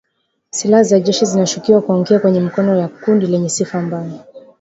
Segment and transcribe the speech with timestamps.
[0.51, 4.25] Silaha za jeshi zinashukiwa kuangukia kwenye mikono ya kundi lenye sifa mbaya